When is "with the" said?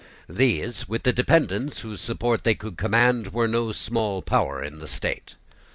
0.89-1.13